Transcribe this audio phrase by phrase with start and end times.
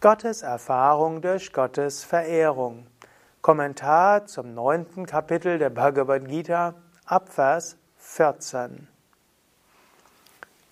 [0.00, 2.86] Gottes Erfahrung durch Gottes Verehrung.
[3.42, 6.74] Kommentar zum neunten Kapitel der Bhagavad Gita,
[7.04, 8.86] Abvers 14.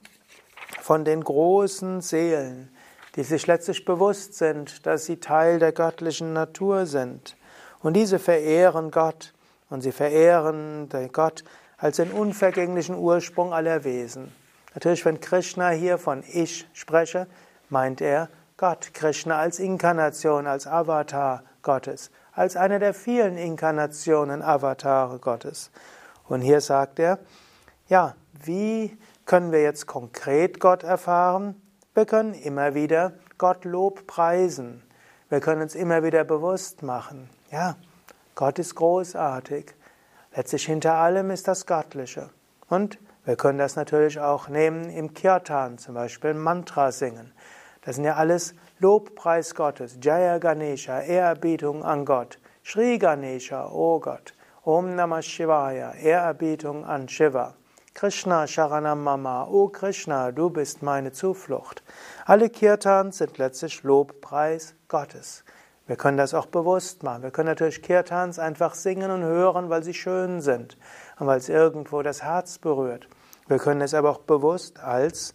[0.81, 2.75] von den großen Seelen,
[3.17, 7.37] die sich letztlich bewusst sind, dass sie Teil der göttlichen Natur sind.
[7.81, 9.33] Und diese verehren Gott
[9.71, 11.45] und sie verehren Gott
[11.79, 14.33] als den unvergänglichen Ursprung aller Wesen.
[14.75, 17.27] Natürlich, wenn Krishna hier von Ich spreche,
[17.69, 25.19] meint er Gott, Krishna als Inkarnation, als Avatar Gottes, als eine der vielen Inkarnationen, Avatare
[25.19, 25.73] Gottes.
[26.29, 27.19] Und hier sagt er,
[27.89, 28.97] ja, wie
[29.27, 31.61] können wir jetzt konkret Gott erfahren?
[31.95, 34.83] Wir können immer wieder Gott Lob preisen.
[35.29, 37.77] Wir können uns immer wieder bewusst machen, ja,
[38.35, 39.75] Gott ist großartig.
[40.35, 42.31] Letztlich hinter allem ist das Göttliche.
[42.69, 47.33] Und wir können das natürlich auch nehmen im Kirtan, zum Beispiel Mantra singen.
[47.85, 49.99] Das sind ja alles Lobpreis Gottes.
[50.01, 52.39] Jaya Ganesha, Ehrerbietung an Gott.
[52.63, 54.33] Sri Ganesha, O oh Gott.
[54.65, 57.55] Om Namah Shivaya, Ehrerbietung an Shiva.
[57.93, 61.83] Krishna Sharanam Mama, O Krishna, du bist meine Zuflucht.
[62.25, 65.45] Alle Kirtans sind letztlich Lobpreis Gottes.
[65.87, 67.23] Wir können das auch bewusst machen.
[67.23, 70.79] Wir können natürlich Kirtans einfach singen und hören, weil sie schön sind
[71.19, 73.07] und weil es irgendwo das Herz berührt.
[73.47, 75.35] Wir können es aber auch bewusst als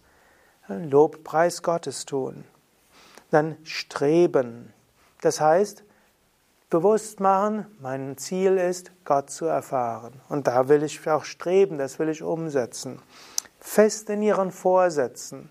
[0.78, 2.44] Lobpreis Gottes tun.
[3.30, 4.72] Dann streben.
[5.20, 5.84] Das heißt,
[6.70, 10.20] bewusst machen, mein Ziel ist, Gott zu erfahren.
[10.28, 13.00] Und da will ich auch streben, das will ich umsetzen.
[13.58, 15.50] Fest in ihren Vorsätzen.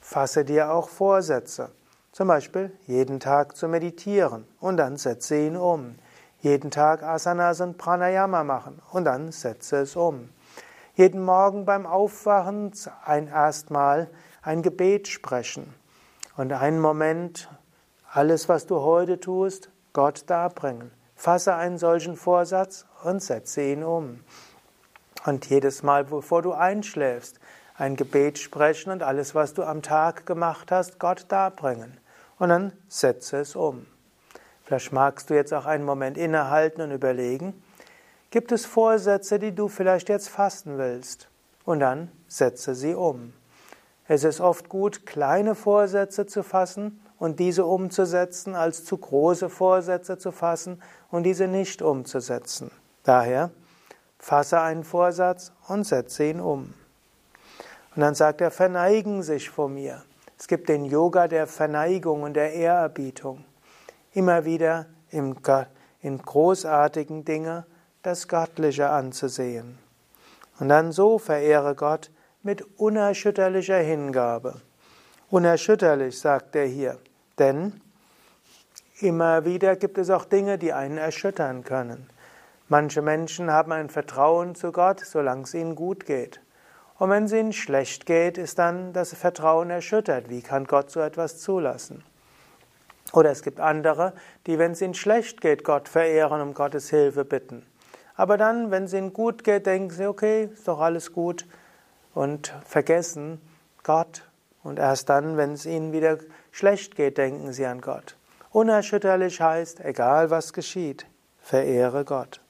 [0.00, 1.70] Fasse dir auch Vorsätze.
[2.12, 5.96] Zum Beispiel jeden Tag zu meditieren und dann setze ihn um.
[6.40, 10.30] Jeden Tag Asanas und Pranayama machen und dann setze es um.
[10.94, 12.72] Jeden Morgen beim Aufwachen
[13.04, 14.10] ein erstmal
[14.42, 15.74] ein Gebet sprechen
[16.36, 17.48] und einen Moment
[18.10, 20.90] alles, was du heute tust, Gott darbringen.
[21.14, 24.20] Fasse einen solchen Vorsatz und setze ihn um.
[25.26, 27.38] Und jedes Mal, bevor du einschläfst,
[27.76, 31.98] ein Gebet sprechen und alles, was du am Tag gemacht hast, Gott darbringen.
[32.38, 33.86] Und dann setze es um.
[34.64, 37.62] Vielleicht magst du jetzt auch einen Moment innehalten und überlegen,
[38.30, 41.28] gibt es Vorsätze, die du vielleicht jetzt fasten willst?
[41.64, 43.34] Und dann setze sie um.
[44.12, 50.18] Es ist oft gut, kleine Vorsätze zu fassen und diese umzusetzen, als zu große Vorsätze
[50.18, 50.82] zu fassen
[51.12, 52.72] und diese nicht umzusetzen.
[53.04, 53.52] Daher
[54.18, 56.74] fasse einen Vorsatz und setze ihn um.
[57.94, 60.02] Und dann sagt er, verneigen sich vor mir.
[60.36, 63.44] Es gibt den Yoga der Verneigung und der Ehrerbietung.
[64.12, 65.36] Immer wieder im,
[66.00, 67.64] in großartigen Dinge
[68.02, 69.78] das Göttliche anzusehen.
[70.58, 72.10] Und dann so verehre Gott,
[72.42, 74.60] mit unerschütterlicher Hingabe.
[75.28, 76.98] Unerschütterlich, sagt er hier,
[77.38, 77.80] denn
[79.00, 82.08] immer wieder gibt es auch Dinge, die einen erschüttern können.
[82.68, 86.40] Manche Menschen haben ein Vertrauen zu Gott, solange es ihnen gut geht.
[86.98, 90.28] Und wenn es ihnen schlecht geht, ist dann das Vertrauen erschüttert.
[90.28, 92.04] Wie kann Gott so etwas zulassen?
[93.12, 94.12] Oder es gibt andere,
[94.46, 97.66] die, wenn es ihnen schlecht geht, Gott verehren, um Gottes Hilfe bitten.
[98.14, 101.46] Aber dann, wenn es ihnen gut geht, denken sie, okay, ist doch alles gut,
[102.14, 103.40] und vergessen
[103.82, 104.22] Gott.
[104.62, 106.18] Und erst dann, wenn es ihnen wieder
[106.50, 108.16] schlecht geht, denken sie an Gott.
[108.50, 111.06] Unerschütterlich heißt, egal was geschieht,
[111.40, 112.40] verehre Gott.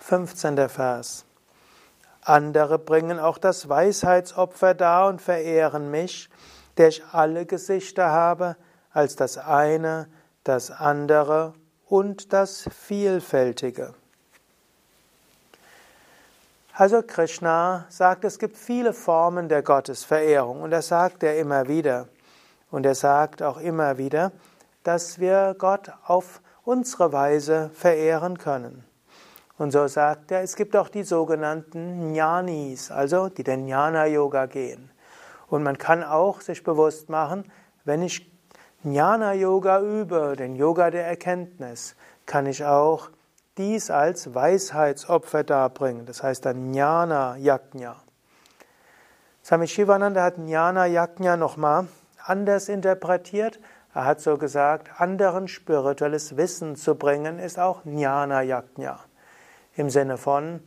[0.00, 0.68] 15.
[0.68, 1.24] Vers.
[2.22, 6.28] Andere bringen auch das Weisheitsopfer dar und verehren mich,
[6.76, 8.56] der ich alle Gesichter habe,
[8.92, 10.08] als das eine,
[10.44, 11.54] das andere
[11.86, 13.94] und das Vielfältige.
[16.80, 22.06] Also Krishna sagt, es gibt viele Formen der Gottesverehrung und das sagt er immer wieder.
[22.70, 24.30] Und er sagt auch immer wieder,
[24.84, 28.84] dass wir Gott auf unsere Weise verehren können.
[29.58, 34.88] Und so sagt er, es gibt auch die sogenannten Jnanis, also die den Jnana-Yoga gehen.
[35.48, 37.50] Und man kann auch sich bewusst machen,
[37.84, 38.30] wenn ich
[38.84, 43.10] Jnana-Yoga übe, den Yoga der Erkenntnis, kann ich auch
[43.58, 46.06] dies als Weisheitsopfer darbringen.
[46.06, 47.96] Das heißt dann Jnana Yajna.
[49.44, 51.88] Swami Shivananda hat Jnana Yajna nochmal
[52.24, 53.58] anders interpretiert.
[53.94, 59.00] Er hat so gesagt, anderen spirituelles Wissen zu bringen, ist auch Jnana Yajna.
[59.74, 60.60] Im Sinne von,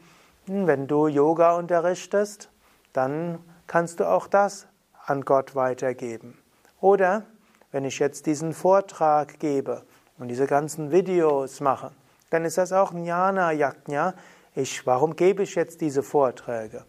[0.48, 2.50] hm, wenn du Yoga unterrichtest,
[2.94, 4.68] dann kannst du auch das
[5.06, 6.38] an Gott weitergeben.
[6.80, 7.24] Oder
[7.72, 9.84] wenn ich jetzt diesen Vortrag gebe
[10.18, 11.92] und diese ganzen Videos mache,
[12.31, 14.16] dann ist das auch Jnana Yajna.
[14.56, 16.86] Ich, warum gebe ich jetzt diese Vorträge?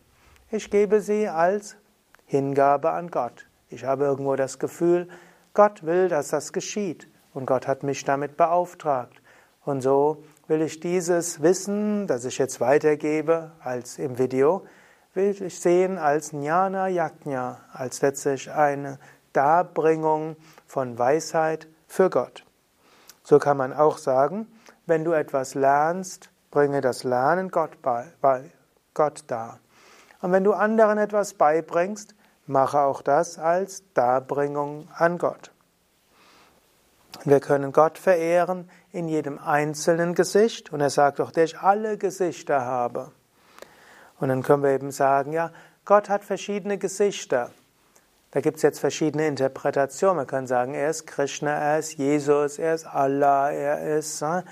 [0.50, 1.76] Ich gebe sie als
[2.24, 3.46] Hingabe an Gott.
[3.68, 5.08] Ich habe irgendwo das Gefühl,
[5.52, 9.20] Gott will, dass das geschieht und Gott hat mich damit beauftragt.
[9.64, 14.64] Und so will ich dieses Wissen, das ich jetzt weitergebe als im Video,
[15.14, 18.98] will ich sehen als Jnana Yajna, als letztlich eine
[19.32, 20.36] Darbringung
[20.66, 22.44] von Weisheit für Gott.
[23.24, 24.46] So kann man auch sagen,
[24.92, 28.50] wenn du etwas lernst, bringe das Lernen Gott, bei, bei,
[28.92, 29.58] Gott dar.
[30.20, 32.14] Und wenn du anderen etwas beibringst,
[32.46, 35.50] mache auch das als Darbringung an Gott.
[37.24, 41.96] Wir können Gott verehren in jedem einzelnen Gesicht und er sagt auch, der ich alle
[41.96, 43.12] Gesichter habe.
[44.20, 45.52] Und dann können wir eben sagen, ja,
[45.86, 47.50] Gott hat verschiedene Gesichter.
[48.32, 50.18] Da gibt es jetzt verschiedene Interpretationen.
[50.18, 54.42] Wir können sagen, er ist Krishna, er ist Jesus, er ist Allah, er ist äh,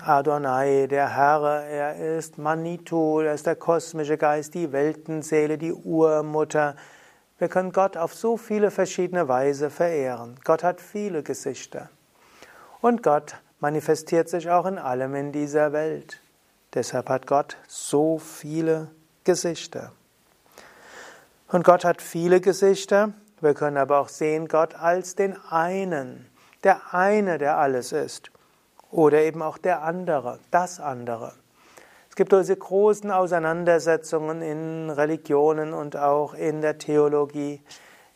[0.00, 6.74] Adonai, der Herr, er ist Manitou, er ist der kosmische Geist, die Weltenseele, die Urmutter.
[7.38, 10.40] Wir können Gott auf so viele verschiedene Weise verehren.
[10.44, 11.90] Gott hat viele Gesichter.
[12.80, 16.22] Und Gott manifestiert sich auch in allem in dieser Welt.
[16.72, 18.88] Deshalb hat Gott so viele
[19.24, 19.92] Gesichter.
[21.48, 23.12] Und Gott hat viele Gesichter.
[23.42, 26.26] Wir können aber auch sehen Gott als den einen,
[26.64, 28.30] der eine, der alles ist.
[28.90, 31.32] Oder eben auch der andere, das andere.
[32.08, 37.60] Es gibt diese großen Auseinandersetzungen in Religionen und auch in der Theologie.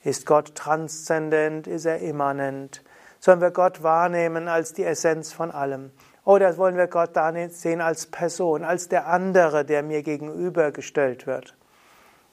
[0.02, 1.66] Ist Gott transzendent?
[1.66, 2.82] Ist er immanent?
[3.18, 5.90] Sollen wir Gott wahrnehmen als die Essenz von allem?
[6.24, 7.10] Oder wollen wir Gott
[7.50, 11.54] sehen als Person, als der andere, der mir gegenübergestellt wird?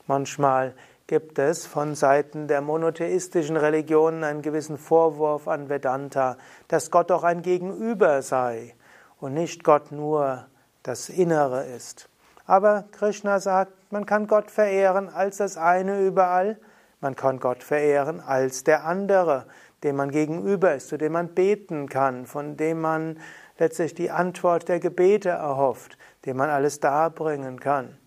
[0.05, 0.73] Manchmal
[1.07, 6.37] gibt es von Seiten der monotheistischen Religionen einen gewissen Vorwurf an Vedanta,
[6.67, 8.75] dass Gott doch ein Gegenüber sei
[9.21, 10.45] und nicht Gott nur
[10.83, 12.09] das Innere ist.
[12.45, 16.57] Aber Krishna sagt, man kann Gott verehren als das eine überall,
[16.99, 19.45] man kann Gott verehren als der andere,
[19.83, 23.17] dem man gegenüber ist, zu dem man beten kann, von dem man
[23.57, 27.97] letztlich die Antwort der Gebete erhofft, dem man alles darbringen kann.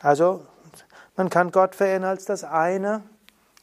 [0.00, 0.44] Also
[1.16, 3.02] man kann Gott verehren als das eine,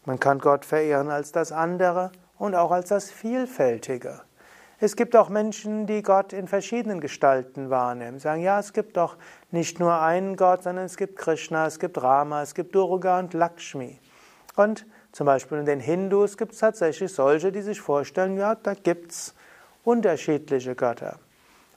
[0.05, 4.21] man kann Gott verehren als das andere und auch als das Vielfältige.
[4.81, 8.17] Es gibt auch Menschen, die Gott in verschiedenen Gestalten wahrnehmen.
[8.19, 9.17] Sagen, ja, es gibt doch
[9.51, 13.33] nicht nur einen Gott, sondern es gibt Krishna, es gibt Rama, es gibt Durga und
[13.33, 13.99] Lakshmi.
[14.55, 18.73] Und zum Beispiel in den Hindus gibt es tatsächlich solche, die sich vorstellen, ja, da
[18.73, 19.35] gibt es
[19.83, 21.19] unterschiedliche Götter.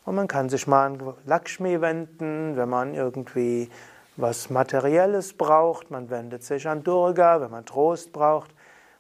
[0.05, 3.69] Und man kann sich mal an Lakshmi wenden, wenn man irgendwie
[4.17, 8.51] was Materielles braucht, man wendet sich an Durga, wenn man Trost braucht,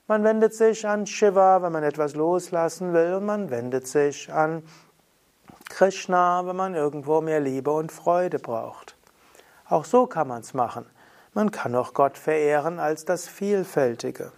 [0.08, 4.62] man wendet sich an Shiva, wenn man etwas loslassen will, und man wendet sich an
[5.68, 8.96] Krishna, wenn man irgendwo mehr Liebe und Freude braucht.
[9.68, 10.86] Auch so kann man es machen.
[11.34, 14.32] Man kann auch Gott verehren als das Vielfältige.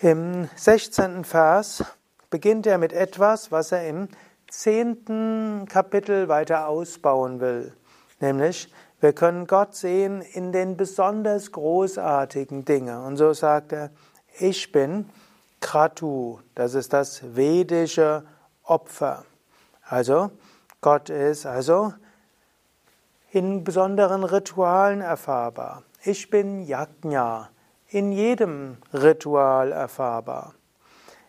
[0.00, 1.24] Im 16.
[1.24, 1.84] Vers
[2.30, 4.08] beginnt er mit etwas, was er im
[4.50, 5.66] 10.
[5.68, 7.74] Kapitel weiter ausbauen will.
[8.20, 13.02] Nämlich, wir können Gott sehen in den besonders großartigen Dingen.
[13.02, 13.90] Und so sagt er,
[14.38, 15.08] ich bin
[15.60, 18.24] Kratu, das ist das vedische
[18.62, 19.24] Opfer.
[19.82, 20.30] Also,
[20.80, 21.92] Gott ist also
[23.30, 25.82] in besonderen Ritualen erfahrbar.
[26.02, 27.50] Ich bin Yajna,
[27.88, 30.54] in jedem Ritual erfahrbar.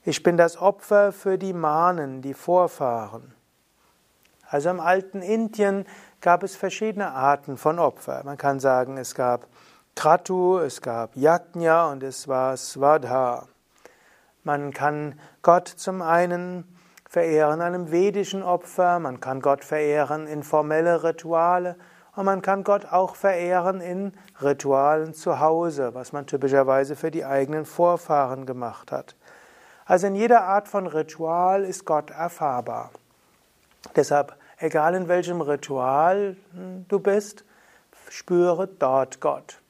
[0.04, 3.34] Ich bin das Opfer für die Mahnen, die Vorfahren.
[4.48, 5.86] Also im alten Indien
[6.22, 8.22] gab es verschiedene Arten von Opfer.
[8.24, 9.48] Man kann sagen, es gab
[9.96, 13.48] Kratu, es gab Yajna und es war Svadha.
[14.44, 16.64] Man kann Gott zum einen
[17.08, 21.76] verehren einem vedischen Opfer, man kann Gott verehren in formelle Rituale
[22.16, 27.26] und man kann Gott auch verehren in Ritualen zu Hause, was man typischerweise für die
[27.26, 29.16] eigenen Vorfahren gemacht hat.
[29.86, 32.92] Also in jeder Art von Ritual ist Gott erfahrbar.
[33.96, 37.44] Deshalb, egal in welchem Ritual hm, du bist,
[38.10, 39.62] spüre dort Gott.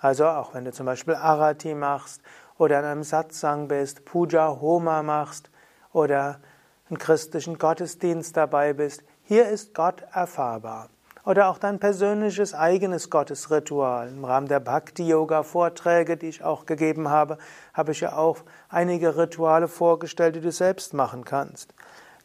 [0.00, 2.22] Also auch wenn du zum Beispiel Arati machst
[2.56, 5.50] oder in einem Satsang bist, Puja Homa machst
[5.92, 6.40] oder
[6.88, 10.88] einen christlichen Gottesdienst dabei bist, hier ist Gott erfahrbar.
[11.24, 14.08] Oder auch dein persönliches eigenes Gottesritual.
[14.08, 17.36] Im Rahmen der Bhakti-Yoga-Vorträge, die ich auch gegeben habe,
[17.74, 18.38] habe ich ja auch
[18.70, 21.74] einige Rituale vorgestellt, die du selbst machen kannst.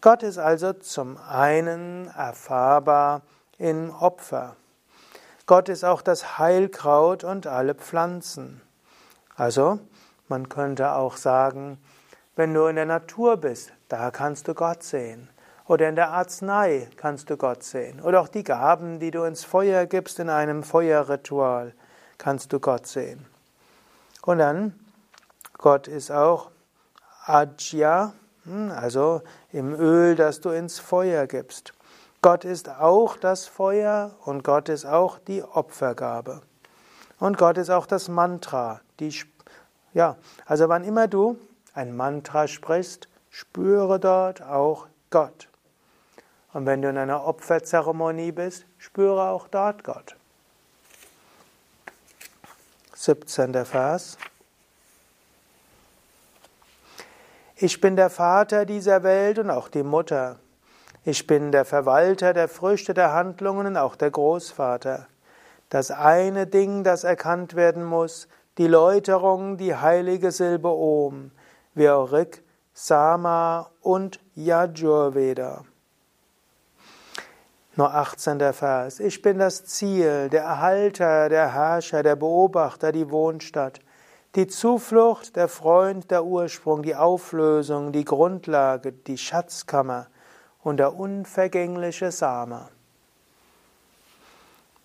[0.03, 3.21] Gott ist also zum einen erfahrbar
[3.57, 4.57] in Opfer.
[5.45, 8.61] Gott ist auch das Heilkraut und alle Pflanzen.
[9.37, 9.79] Also,
[10.27, 11.81] man könnte auch sagen,
[12.35, 15.29] wenn du in der Natur bist, da kannst du Gott sehen.
[15.67, 18.01] Oder in der Arznei kannst du Gott sehen.
[18.01, 21.73] Oder auch die Gaben, die du ins Feuer gibst, in einem Feuerritual,
[22.17, 23.25] kannst du Gott sehen.
[24.21, 24.77] Und dann,
[25.57, 26.51] Gott ist auch
[27.25, 28.11] Ajya,
[28.45, 29.21] also
[29.51, 31.73] im Öl, das du ins Feuer gibst.
[32.21, 36.41] Gott ist auch das Feuer und Gott ist auch die Opfergabe.
[37.19, 38.81] Und Gott ist auch das Mantra.
[38.99, 39.13] Die,
[39.93, 41.37] ja, also wann immer du
[41.73, 45.49] ein Mantra sprichst, spüre dort auch Gott.
[46.53, 50.15] Und wenn du in einer Opferzeremonie bist, spüre auch dort Gott.
[52.93, 53.65] 17.
[53.65, 54.17] Vers.
[57.63, 60.35] Ich bin der Vater dieser Welt und auch die Mutter.
[61.05, 65.07] Ich bin der Verwalter der Früchte der Handlungen und auch der Großvater.
[65.69, 68.27] Das eine Ding, das erkannt werden muss,
[68.57, 71.31] die Läuterung, die heilige Silbe Om,
[71.73, 72.43] Vyorik,
[72.73, 75.63] Sama und Yajurveda.
[77.77, 78.41] Nur 18.
[78.51, 78.99] Vers.
[78.99, 83.79] Ich bin das Ziel, der Erhalter, der Herrscher, der Beobachter, die Wohnstatt,
[84.35, 90.07] die Zuflucht, der Freund, der Ursprung, die Auflösung, die Grundlage, die Schatzkammer
[90.63, 92.69] und der unvergängliche Same.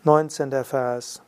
[0.04, 0.64] 19.
[0.64, 1.22] Vers.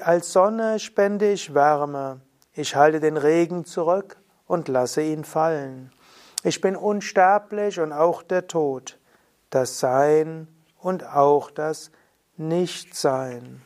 [0.00, 2.20] Als Sonne spende ich Wärme,
[2.54, 4.16] ich halte den Regen zurück
[4.46, 5.92] und lasse ihn fallen.
[6.42, 8.98] Ich bin unsterblich und auch der Tod
[9.50, 10.48] das Sein
[10.80, 11.90] und auch das
[12.36, 13.65] Nichtsein.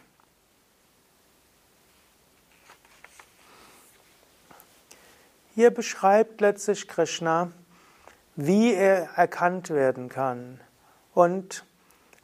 [5.60, 7.52] Hier beschreibt letztlich Krishna,
[8.34, 10.58] wie er erkannt werden kann.
[11.12, 11.66] Und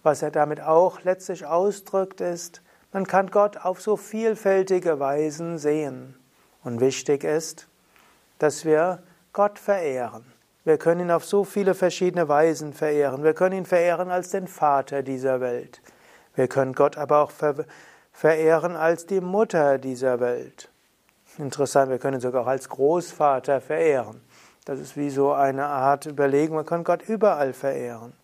[0.02, 2.62] was er damit auch letztlich ausdrückt, ist,
[2.94, 6.18] man kann Gott auf so vielfältige Weisen sehen.
[6.64, 7.68] Und wichtig ist,
[8.38, 9.02] dass wir
[9.34, 10.24] Gott verehren.
[10.64, 13.22] Wir können ihn auf so viele verschiedene Weisen verehren.
[13.22, 15.82] Wir können ihn verehren als den Vater dieser Welt.
[16.36, 17.32] Wir können Gott aber auch
[18.12, 20.70] verehren als die Mutter dieser Welt.
[21.38, 24.22] Interessant, wir können ihn sogar auch als Großvater verehren.
[24.64, 28.14] Das ist wie so eine Art Überlegung, man kann Gott überall verehren.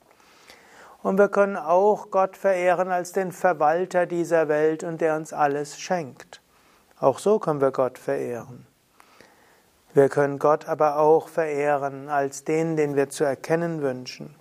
[1.03, 5.79] Und wir können auch Gott verehren als den Verwalter dieser Welt und der uns alles
[5.79, 6.41] schenkt.
[7.01, 8.67] Auch so können wir Gott verehren.
[9.93, 14.35] Wir können Gott aber auch verehren als den, den wir zu erkennen wünschen.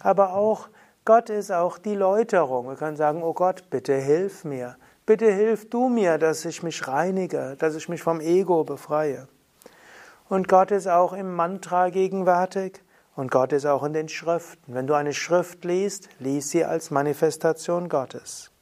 [0.00, 0.68] Aber auch
[1.04, 2.68] Gott ist auch die Läuterung.
[2.68, 4.76] Wir können sagen, oh Gott, bitte hilf mir.
[5.04, 9.26] Bitte hilf du mir, dass ich mich reinige, dass ich mich vom Ego befreie.
[10.28, 12.80] Und Gott ist auch im Mantra gegenwärtig
[13.16, 14.74] und Gott ist auch in den Schriften.
[14.74, 18.52] Wenn du eine Schrift liest, lies sie als Manifestation Gottes.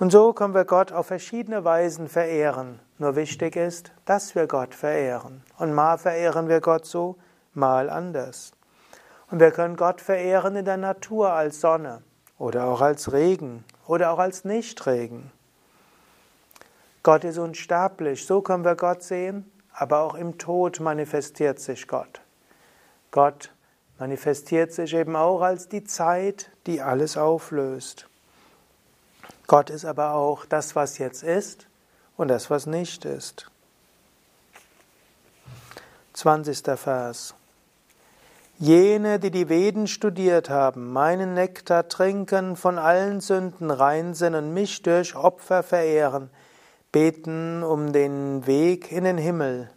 [0.00, 2.80] Und so können wir Gott auf verschiedene Weisen verehren.
[2.98, 5.44] Nur wichtig ist, dass wir Gott verehren.
[5.58, 7.16] Und mal verehren wir Gott so,
[7.52, 8.52] mal anders.
[9.30, 12.02] Und wir können Gott verehren in der Natur als Sonne
[12.36, 15.30] oder auch als Regen oder auch als Nichtregen.
[17.02, 22.20] Gott ist unsterblich, so können wir Gott sehen, aber auch im Tod manifestiert sich Gott.
[23.10, 23.52] Gott
[23.98, 28.08] manifestiert sich eben auch als die Zeit, die alles auflöst.
[29.46, 31.66] Gott ist aber auch das, was jetzt ist
[32.16, 33.50] und das, was nicht ist.
[36.14, 36.62] 20.
[36.78, 37.34] Vers.
[38.58, 44.54] Jene, die die Veden studiert haben, meinen Nektar trinken, von allen Sünden rein sind und
[44.54, 46.30] mich durch Opfer verehren,
[46.92, 49.70] beten um den Weg in den Himmel.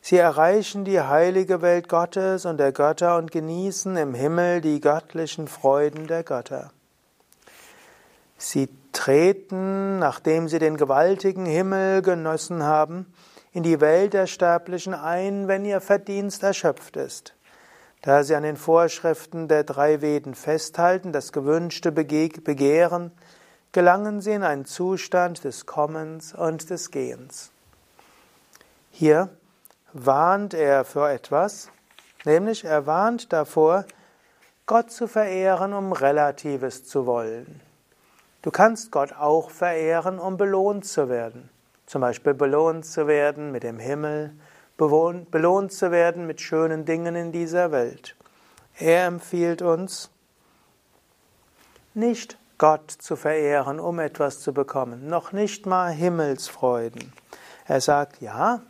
[0.00, 5.46] Sie erreichen die heilige Welt Gottes und der Götter und genießen im Himmel die göttlichen
[5.46, 6.72] Freuden der Götter.
[8.38, 13.12] Sie treten, nachdem sie den gewaltigen Himmel genossen haben,
[13.52, 17.34] in die Welt der Sterblichen ein, wenn ihr Verdienst erschöpft ist.
[18.04, 23.12] Da sie an den Vorschriften der drei Veden festhalten, das gewünschte Begehren,
[23.72, 27.50] gelangen sie in einen Zustand des Kommens und des Gehens.
[28.90, 29.30] Hier
[29.94, 31.70] warnt er für etwas,
[32.26, 33.86] nämlich er warnt davor,
[34.66, 37.62] Gott zu verehren, um Relatives zu wollen.
[38.42, 41.48] Du kannst Gott auch verehren, um belohnt zu werden.
[41.86, 44.34] Zum Beispiel belohnt zu werden mit dem Himmel,
[44.76, 48.16] belohnt zu werden mit schönen Dingen in dieser Welt.
[48.78, 50.10] Er empfiehlt uns,
[51.94, 57.12] nicht Gott zu verehren, um etwas zu bekommen, noch nicht mal Himmelsfreuden.
[57.66, 58.62] Er sagt, ja,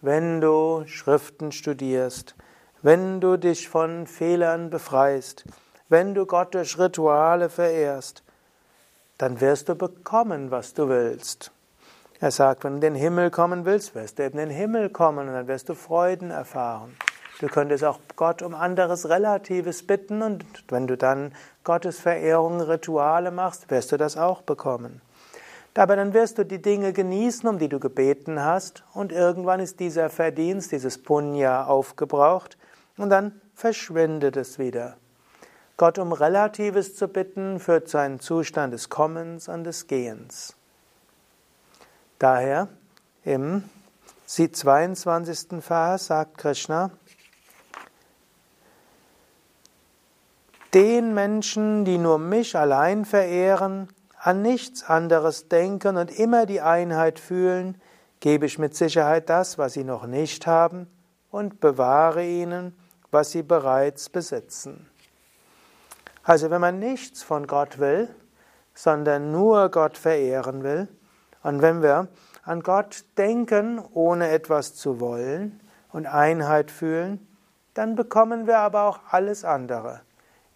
[0.00, 2.34] wenn du Schriften studierst,
[2.82, 5.44] wenn du dich von Fehlern befreist,
[5.88, 8.22] wenn du Gott durch Rituale verehrst,
[9.18, 11.53] dann wirst du bekommen, was du willst.
[12.24, 14.88] Er sagt, wenn du in den Himmel kommen willst, wirst du eben in den Himmel
[14.88, 16.96] kommen und dann wirst du Freuden erfahren.
[17.38, 21.32] Du könntest auch Gott um anderes Relatives bitten und wenn du dann
[21.64, 25.02] Gottes Verehrung, Rituale machst, wirst du das auch bekommen.
[25.74, 29.78] Aber dann wirst du die Dinge genießen, um die du gebeten hast, und irgendwann ist
[29.78, 32.56] dieser Verdienst, dieses Punya aufgebraucht,
[32.96, 34.96] und dann verschwindet es wieder.
[35.76, 40.56] Gott um Relatives zu bitten, führt zu einem Zustand des Kommens und des Gehens.
[42.18, 42.68] Daher
[43.24, 43.64] im
[44.26, 45.62] 22.
[45.62, 46.90] Vers sagt Krishna,
[50.72, 57.18] den Menschen, die nur mich allein verehren, an nichts anderes denken und immer die Einheit
[57.18, 57.80] fühlen,
[58.20, 60.88] gebe ich mit Sicherheit das, was sie noch nicht haben,
[61.30, 62.76] und bewahre ihnen,
[63.10, 64.88] was sie bereits besitzen.
[66.22, 68.08] Also wenn man nichts von Gott will,
[68.72, 70.88] sondern nur Gott verehren will,
[71.44, 72.08] und wenn wir
[72.42, 75.60] an Gott denken, ohne etwas zu wollen
[75.92, 77.24] und Einheit fühlen,
[77.74, 80.00] dann bekommen wir aber auch alles andere.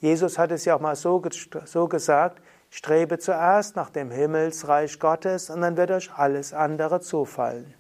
[0.01, 1.23] Jesus hat es ja auch mal so,
[1.65, 7.75] so gesagt, Strebe zuerst nach dem Himmelsreich Gottes und dann wird euch alles andere zufallen.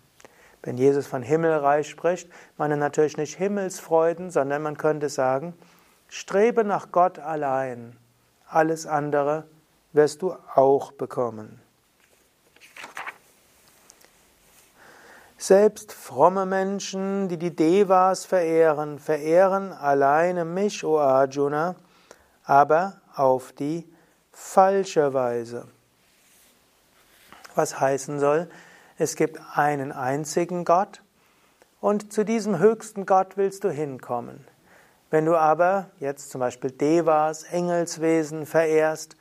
[0.63, 5.55] Wenn Jesus von Himmelreich spricht, meine natürlich nicht Himmelsfreuden, sondern man könnte sagen,
[6.09, 7.97] strebe nach Gott allein.
[8.49, 9.45] Alles andere
[9.93, 11.61] wirst du auch bekommen.
[15.41, 21.77] Selbst fromme Menschen, die die Devas verehren, verehren alleine mich, O Arjuna,
[22.43, 23.89] aber auf die
[24.33, 25.69] falsche Weise.
[27.55, 28.51] Was heißen soll,
[28.99, 31.03] es gibt einen einzigen Gott
[31.81, 34.45] und zu diesem höchsten Gott willst du hinkommen.
[35.11, 39.15] Wenn du aber jetzt zum Beispiel Devas, Engelswesen verehrst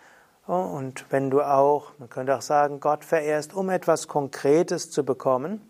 [0.48, 5.06] oh, und wenn du auch, man könnte auch sagen, Gott verehrst, um etwas Konkretes zu
[5.06, 5.62] bekommen,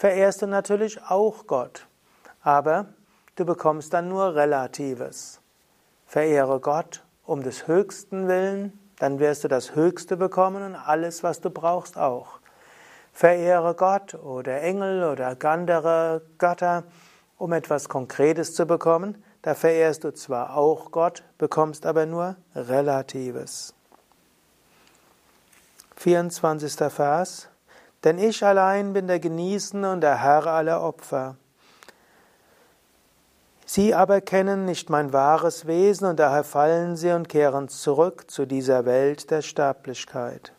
[0.00, 1.86] verehrst du natürlich auch Gott,
[2.40, 2.86] aber
[3.36, 5.42] du bekommst dann nur Relatives.
[6.06, 11.42] Verehre Gott um des Höchsten willen, dann wirst du das Höchste bekommen und alles, was
[11.42, 12.40] du brauchst, auch.
[13.12, 16.84] Verehre Gott oder Engel oder andere Götter,
[17.36, 23.74] um etwas Konkretes zu bekommen, da verehrst du zwar auch Gott, bekommst aber nur Relatives.
[25.96, 26.90] 24.
[26.90, 27.49] Vers
[28.04, 31.36] Denn ich allein bin der Genießende und der Herr aller Opfer.
[33.66, 38.46] Sie aber kennen nicht mein wahres Wesen und daher fallen sie und kehren zurück zu
[38.46, 40.52] dieser Welt der Sterblichkeit.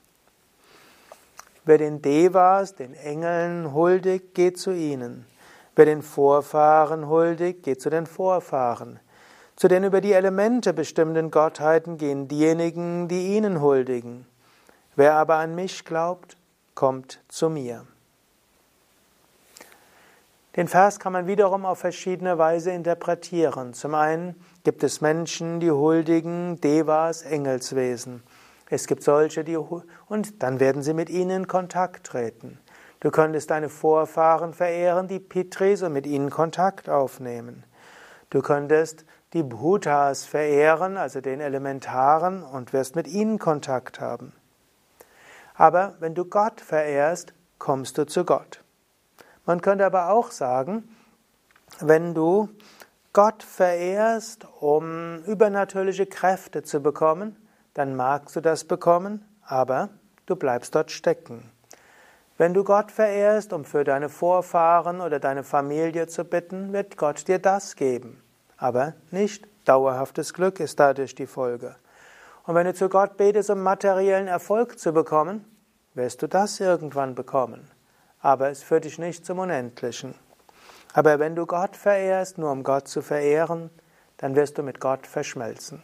[1.65, 5.25] Wer den Devas, den Engeln huldigt, geht zu ihnen.
[5.75, 8.99] Wer den Vorfahren huldigt, geht zu den Vorfahren.
[9.56, 14.25] Zu den über die Elemente bestimmten Gottheiten gehen diejenigen, die ihnen huldigen.
[14.95, 16.38] Wer aber an mich glaubt,
[16.75, 17.86] kommt zu mir.
[20.57, 23.73] Den Vers kann man wiederum auf verschiedene Weise interpretieren.
[23.73, 28.21] Zum einen gibt es Menschen, die huldigen Devas, Engelswesen.
[28.69, 32.60] Es gibt solche, die und dann werden sie mit ihnen in Kontakt treten.
[32.99, 37.63] Du könntest deine Vorfahren verehren, die Pitris, und mit ihnen Kontakt aufnehmen.
[38.29, 44.34] Du könntest die Bhutas verehren, also den Elementaren, und wirst mit ihnen Kontakt haben.
[45.62, 48.63] Aber wenn du Gott verehrst, kommst du zu Gott.
[49.45, 50.89] Man könnte aber auch sagen,
[51.80, 52.50] wenn du
[53.13, 57.36] Gott verehrst, um übernatürliche Kräfte zu bekommen,
[57.76, 59.89] dann magst du das bekommen, aber
[60.26, 61.52] du bleibst dort stecken.
[62.39, 67.28] Wenn du Gott verehrst, um für deine Vorfahren oder deine Familie zu bitten, wird Gott
[67.28, 68.24] dir das geben.
[68.58, 71.76] Aber nicht dauerhaftes Glück ist dadurch die Folge.
[72.43, 75.45] Und wenn du zu Gott betest, um materiellen Erfolg zu bekommen,
[75.93, 77.69] wirst du das irgendwann bekommen.
[78.19, 80.15] Aber es führt dich nicht zum Unendlichen.
[80.93, 83.69] Aber wenn du Gott verehrst, nur um Gott zu verehren,
[84.17, 85.82] dann wirst du mit Gott verschmelzen.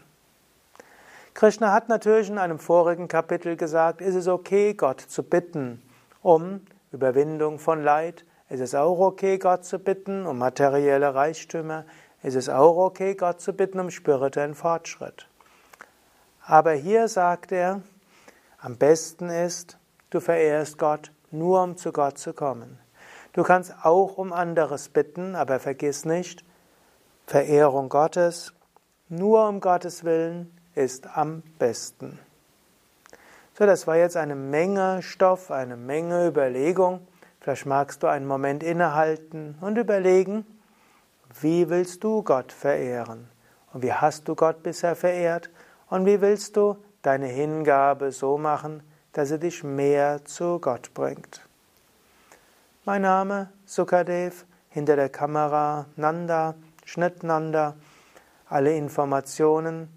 [1.33, 5.81] Krishna hat natürlich in einem vorigen Kapitel gesagt, ist es okay, Gott zu bitten
[6.23, 8.25] um Überwindung von Leid?
[8.49, 11.85] Ist es auch okay, Gott zu bitten um materielle Reichtümer?
[12.23, 15.27] Ist es auch okay, Gott zu bitten um spirituellen Fortschritt?
[16.49, 17.81] Aber hier sagt er,
[18.57, 19.77] am besten ist,
[20.09, 22.79] du verehrst Gott nur um zu Gott zu kommen.
[23.33, 26.45] Du kannst auch um anderes bitten, aber vergiss nicht,
[27.25, 28.53] Verehrung Gottes
[29.09, 32.17] nur um Gottes Willen ist am besten.
[33.57, 37.05] So, das war jetzt eine Menge Stoff, eine Menge Überlegung.
[37.41, 40.45] Vielleicht magst du einen Moment innehalten und überlegen,
[41.41, 43.27] wie willst du Gott verehren?
[43.73, 45.49] Und wie hast du Gott bisher verehrt?
[45.89, 51.47] Und wie willst du deine Hingabe so machen, dass sie dich mehr zu Gott bringt?
[52.83, 57.75] Mein Name Sukadev, hinter der Kamera Nanda, Schnitt Nanda.
[58.49, 59.87] Alle Informationen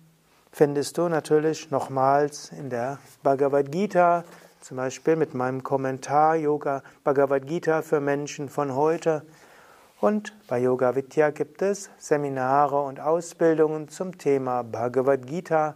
[0.53, 4.24] findest du natürlich nochmals in der Bhagavad Gita,
[4.61, 9.22] zum Beispiel mit meinem Kommentar Yoga Bhagavad Gita für Menschen von heute.
[10.01, 15.75] Und bei Yoga Vidya gibt es Seminare und Ausbildungen zum Thema Bhagavad Gita.